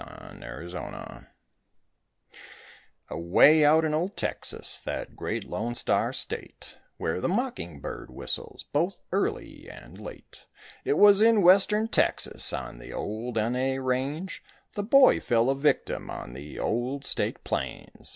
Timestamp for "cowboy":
0.79-1.27